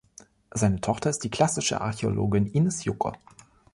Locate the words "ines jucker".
2.47-3.13